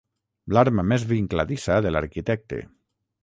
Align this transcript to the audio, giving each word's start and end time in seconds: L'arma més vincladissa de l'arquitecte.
L'arma 0.57 0.85
més 0.91 1.05
vincladissa 1.11 1.77
de 1.87 1.91
l'arquitecte. 1.95 2.63